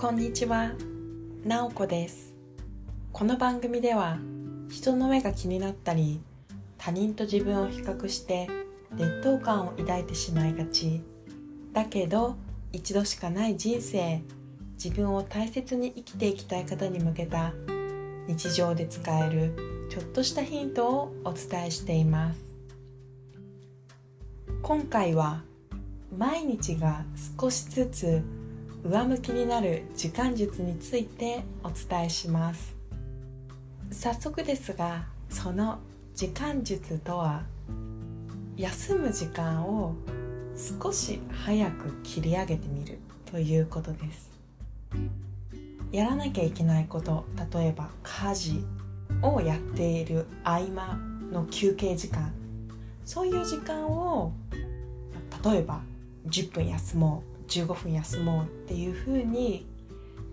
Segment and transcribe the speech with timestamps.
[0.00, 0.74] こんにちは、
[1.44, 2.32] なおこです。
[3.12, 4.20] この番組では
[4.70, 6.20] 人の目が気になったり、
[6.76, 8.48] 他人と自分を比較して
[8.96, 11.02] 劣等感を抱いてしまいがち。
[11.72, 12.36] だけど
[12.72, 14.22] 一度しかない人生、
[14.82, 17.52] 自分を大切に生きていきたい方に向けた
[18.28, 22.40] 日常で使えるちょっとしたヒントをお伝えしています。
[24.62, 25.42] 今回は
[26.16, 27.04] 毎日が
[27.40, 28.37] 少しずつ
[28.84, 32.76] 上向きになる時間術についてお伝えします。
[33.90, 35.78] 早速ですがその
[36.14, 37.42] 時間術とは
[38.56, 39.94] 休む時間を
[40.80, 44.30] 少し早く切り上げてみるということです。
[45.90, 48.64] やらなきゃいけないこと例えば家事
[49.22, 50.98] をやっている合間
[51.32, 52.32] の休憩時間。
[53.04, 54.32] そういう時間を
[55.44, 55.80] 例えば
[56.28, 57.37] 10分休もう。
[57.48, 59.66] 15分休もうっていう風に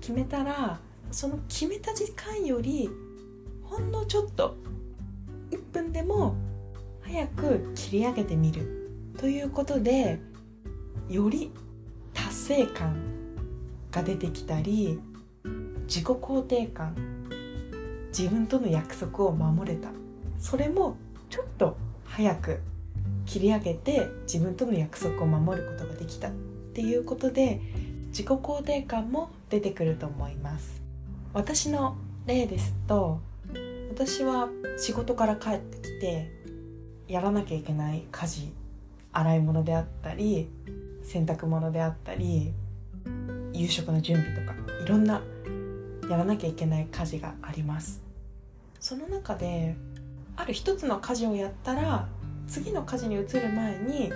[0.00, 2.90] 決めたらその決めた時間より
[3.62, 4.56] ほんのちょっと
[5.50, 6.34] 1分でも
[7.02, 10.18] 早く切り上げてみるということで
[11.08, 11.52] より
[12.12, 12.96] 達成感
[13.90, 14.98] が出てきたり
[15.86, 16.94] 自己肯定感
[18.16, 19.88] 自分との約束を守れた。
[20.38, 20.96] それも
[21.30, 22.60] ちょっと早く
[23.26, 26.30] 切り上げて自分との約束を守ることができた。
[26.74, 27.60] っていうことで
[28.08, 30.82] 自己肯定感も出てくると思います。
[31.32, 33.20] 私の例ですと
[33.90, 36.32] 私は仕事から帰ってきて
[37.06, 38.52] やらなきゃいけない家事
[39.12, 40.48] 洗い物であったり
[41.04, 42.52] 洗濯物であったり
[43.52, 45.22] 夕食の準備とかいろんな
[46.10, 48.02] やらなきゃいけない家事があります。
[48.80, 49.76] その中で
[50.34, 52.08] ある一つの家事をやったら
[52.48, 54.10] 次の家事に移る前に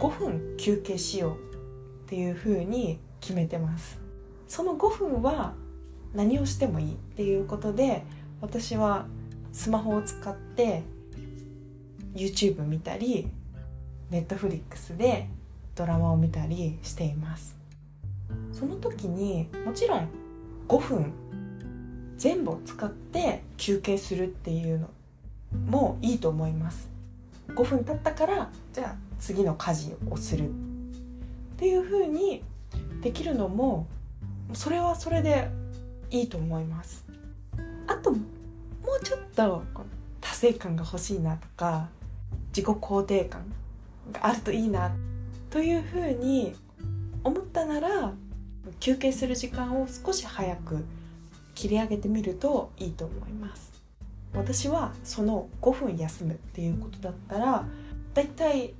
[0.00, 1.49] 5分休憩しよう
[2.10, 4.00] っていう風に決めてます。
[4.48, 5.54] その5分は
[6.12, 8.02] 何をしてもいいっていうことで
[8.40, 9.06] 私は
[9.52, 10.82] スマホを使って
[12.16, 13.28] YouTube 見たり
[14.10, 15.28] Netflix で
[15.76, 17.56] ドラマを見たりしています。
[18.52, 20.08] その時にもちろん
[20.66, 21.12] 5分
[22.16, 24.88] 全部を使って休憩するっていうの
[25.68, 26.88] もいいと思います。
[27.50, 30.69] 5分経ったからじゃあ次の家事をする。
[31.60, 32.42] っていう風に
[33.02, 33.86] できるのも
[34.54, 35.50] それはそれで
[36.10, 37.04] いいと思います。
[37.86, 38.16] あとも
[38.98, 39.62] うちょっと
[40.22, 41.90] 達成感が欲しいなとか
[42.48, 43.44] 自己肯定感
[44.10, 44.90] があるといいな
[45.50, 46.54] という風に
[47.24, 48.14] 思ったなら
[48.78, 50.82] 休憩する時間を少し早く
[51.54, 53.70] 切り上げてみるといいと思います。
[54.32, 57.66] 私はその5分休むっていうことだったら
[58.14, 58.72] だいたい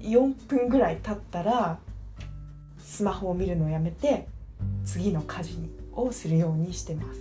[0.00, 1.78] 4分ぐらい経ったら
[2.86, 4.28] スマホを見るのをやめて
[4.84, 5.58] 次の家事
[5.92, 7.20] をするようにしてます。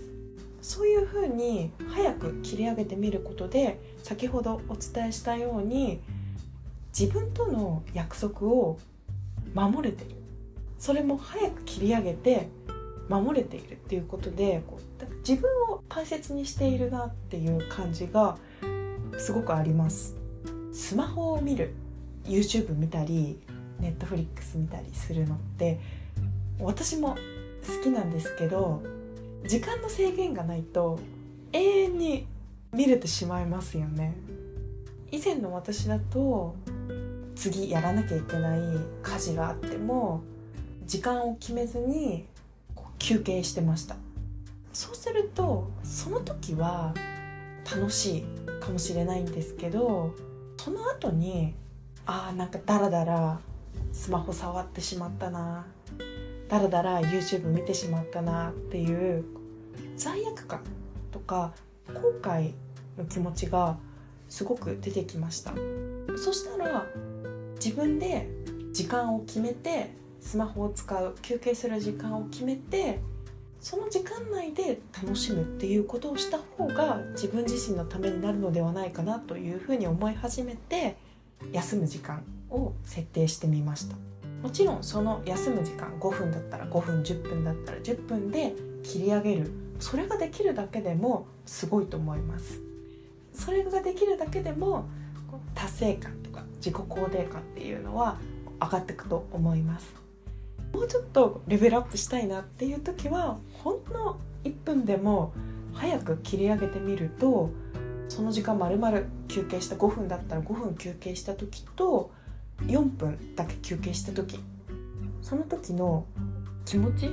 [0.62, 6.00] そういうふうに早く切り上げてみることで先ほどお伝えしたように
[6.98, 8.78] 自分との約束を
[9.54, 10.12] 守れてる。
[10.78, 12.48] それも早く切り上げて
[13.10, 18.38] 守れているっていうことでこう自分を大切にしているなっていう感じが
[19.18, 20.16] すごくあります。
[20.72, 21.74] スマホを見る
[22.26, 23.40] YouTube 見たり
[23.82, 25.80] Netflix 見たりするのって
[26.60, 28.82] 私も好きなんですけど
[29.48, 31.00] 時間の制限がないと
[31.52, 32.28] 永遠に
[32.74, 34.16] 見れてしまいますよね。
[35.12, 36.56] 以前の私だと
[37.36, 38.60] 次やらなきゃいけない
[39.04, 40.24] 家事があっても
[40.86, 42.26] 時間を決めずに
[43.00, 43.96] 休憩してました。
[44.74, 46.94] そうするとその時は
[47.66, 48.26] 楽しい
[48.60, 50.14] かもしれないんですけど
[50.58, 51.54] その後に
[52.06, 53.40] あーなんかダラダラ
[54.06, 55.66] スマホ触ってしまったな。
[56.48, 59.26] ダラダラ YouTube 見てしまったなっていう
[59.98, 60.62] 罪悪感
[61.12, 61.56] とか
[61.88, 62.54] 後悔
[63.00, 63.80] の気持ちが
[64.30, 65.54] すごく出てきました。
[66.24, 66.86] そしたら
[67.56, 68.30] 自分で
[68.74, 73.00] 時間を決めてスマホを使う休憩する時間を決めて
[73.60, 80.96] その時間内で楽しむっていうことをした方が自分自身のためになるのではないかなというふうに思い始めて
[81.52, 83.96] 休む時間を設定してみました。
[84.42, 88.54] もちろんその休む時間5分だったら5分10分だったら10分で
[88.84, 89.52] 切り上げる。
[89.80, 92.62] それができるだけでもすごいと思います。
[93.34, 94.86] それができるだけでも
[95.54, 98.18] 達成感とか自己肯定感っていうのは
[98.62, 99.94] 上がっていくと思います。
[100.74, 105.34] もうちょっとレベルアップしたいなっていう時はほんの1分でも
[105.74, 107.50] 早く切り上げてみると
[108.08, 112.12] その時間まるまる休憩した5分だったら5分休憩した時と
[112.62, 114.40] 4分だけ休憩した時。
[115.22, 116.06] その時の
[116.66, 117.10] 気持ち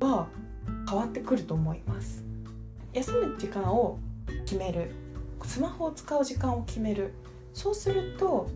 [0.00, 0.28] は
[0.88, 2.24] 変わってくると思います。
[2.92, 3.98] 休む時間を
[4.46, 4.92] 決める。
[5.44, 7.12] スマホを使う時間を決める。
[7.52, 8.48] そうすると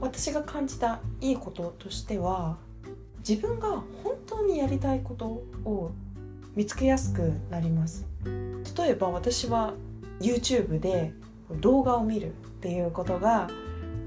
[0.00, 2.58] 私が感じたいいこととしては
[3.26, 5.26] 自分が本当にやりたいこと
[5.64, 5.92] を
[6.54, 8.06] 見つけやすくなります。
[8.76, 9.74] 例えば私は
[10.20, 11.12] YouTube で
[11.60, 12.30] 動画を見るっ
[12.60, 13.48] ていうことが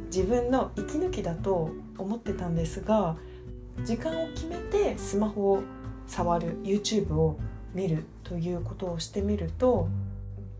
[0.07, 3.17] 自分の息抜きだと思ってたんですが
[3.83, 5.63] 時間を決めてスマホを
[6.07, 7.37] 触る YouTube を
[7.73, 9.89] 見るということをしてみると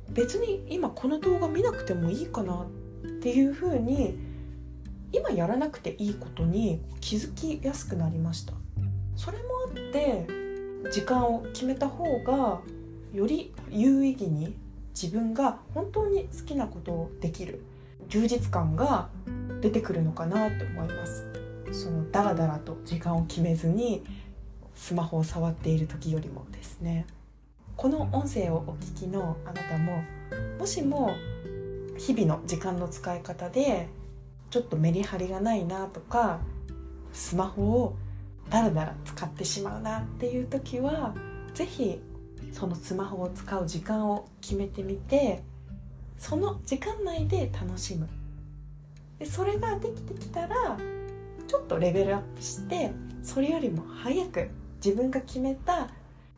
[0.10, 2.66] 別に今この動画見なくてもいいかな
[3.08, 4.18] っていうふうに
[5.12, 8.54] 今やらなくていいことに気づきやすくなりました。
[9.16, 10.28] それもあって
[10.92, 12.60] 時間を決めた方が
[13.14, 14.56] より有意義に
[15.00, 17.64] 自分が本当に好きなことをできる
[18.08, 19.10] 充実感が
[19.62, 21.28] 出てくるのかなって思います。
[21.72, 24.04] そのダラダラと時間を決めずに
[24.74, 27.06] スマホを触っている時よりもですね。
[27.76, 30.02] この音声をお聞きのあなたも
[30.60, 31.12] もしも
[31.98, 33.90] 日々の時間の使い方で
[34.50, 36.40] ちょっとメリハリがないなとか
[37.12, 37.96] スマホを
[38.50, 41.14] だらだら使ってしまうなっていう時は
[41.54, 42.00] 是非
[42.52, 45.44] そのスマホを使う時間を決めてみて
[46.18, 48.08] その時間内で楽しむ。
[49.20, 50.78] でそれができてきたら
[51.48, 52.92] ちょっとレベルアップして
[53.24, 54.50] それよりも早く
[54.84, 55.90] 自分が決めた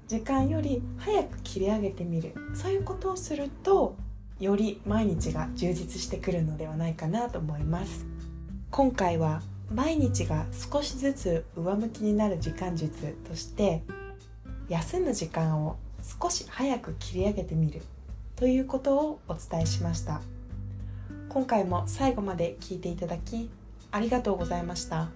[0.08, 2.34] 時間より早く切り上げてみる。
[2.54, 3.96] そういうことをすると
[4.40, 8.06] より毎日が充実してくるのではないかなと思います。
[8.70, 9.42] 今回は
[9.74, 13.84] 毎日が少しずつ上向きになる時間術として
[14.70, 15.78] 休む時間を
[16.22, 17.82] 少し早く切り上げてみる
[18.36, 20.22] ということをお伝えしました
[21.30, 23.50] 今回も最後まで聞いていただき
[23.92, 25.10] ありがとうございました。